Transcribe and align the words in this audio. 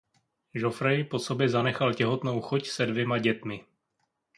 Geoffroy 0.53 1.03
po 1.05 1.19
sobě 1.19 1.49
zanechal 1.49 1.93
těhotnou 1.93 2.41
choť 2.41 2.67
se 2.67 2.85
dvěma 2.85 3.17
dětmi. 3.17 3.65